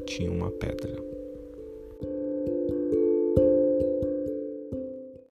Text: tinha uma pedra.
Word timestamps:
tinha 0.00 0.30
uma 0.30 0.50
pedra. 0.50 1.09